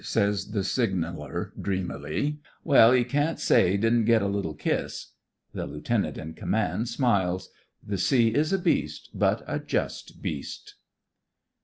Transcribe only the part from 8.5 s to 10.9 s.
a beast, but a just beast.